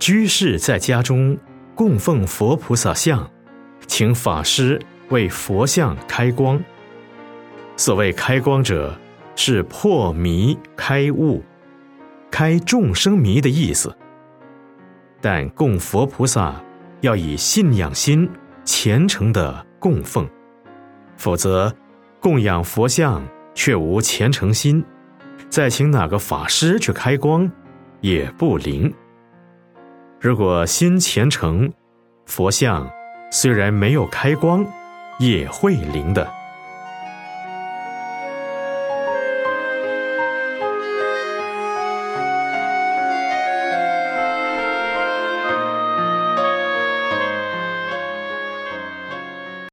[0.00, 1.36] 居士在家中
[1.74, 3.30] 供奉佛菩萨像，
[3.86, 4.80] 请法师
[5.10, 6.58] 为佛像开光。
[7.76, 8.98] 所谓开光者，
[9.36, 11.42] 是破迷开悟、
[12.30, 13.94] 开众生迷的意思。
[15.20, 16.58] 但供佛菩萨
[17.02, 18.26] 要以信仰心
[18.64, 20.26] 虔诚的供奉，
[21.18, 21.70] 否则
[22.20, 23.22] 供养佛像
[23.54, 24.82] 却无虔诚心，
[25.50, 27.50] 再请哪个法师去开光，
[28.00, 28.90] 也不灵。
[30.20, 31.72] 如果心虔诚，
[32.26, 32.86] 佛像
[33.32, 34.62] 虽然没有开光，
[35.18, 36.39] 也会灵的。